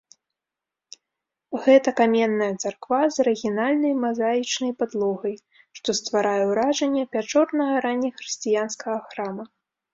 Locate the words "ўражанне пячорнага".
6.55-7.73